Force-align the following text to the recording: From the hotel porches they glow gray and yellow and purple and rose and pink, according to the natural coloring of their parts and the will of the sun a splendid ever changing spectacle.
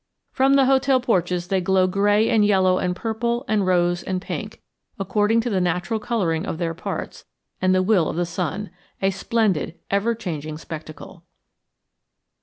From 0.31 0.55
the 0.55 0.65
hotel 0.65 0.99
porches 0.99 1.49
they 1.49 1.61
glow 1.61 1.85
gray 1.85 2.27
and 2.27 2.43
yellow 2.43 2.79
and 2.79 2.95
purple 2.95 3.45
and 3.47 3.67
rose 3.67 4.01
and 4.01 4.19
pink, 4.19 4.59
according 4.97 5.41
to 5.41 5.49
the 5.51 5.61
natural 5.61 5.99
coloring 5.99 6.43
of 6.43 6.57
their 6.57 6.73
parts 6.73 7.25
and 7.61 7.75
the 7.75 7.83
will 7.83 8.09
of 8.09 8.15
the 8.15 8.25
sun 8.25 8.71
a 8.99 9.11
splendid 9.11 9.77
ever 9.91 10.15
changing 10.15 10.57
spectacle. 10.57 11.21